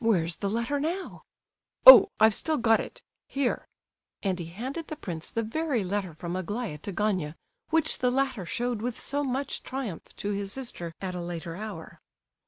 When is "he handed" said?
4.40-4.88